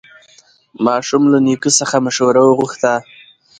ماشوم 0.85 1.23
له 1.31 1.39
نیکه 1.45 1.69
څخه 1.79 1.95
مشوره 2.05 2.41
وغوښته 2.43 2.93